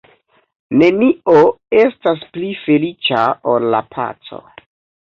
Nenio 0.81 1.35
estas 1.83 2.25
pli 2.33 2.51
feliĉa 2.65 3.23
ol 3.55 3.71
la 3.79 3.87
paco. 3.97 4.47